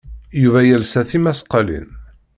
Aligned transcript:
Yuba 0.41 0.61
yelsa 0.69 1.01
tismaqqalin. 1.09 1.87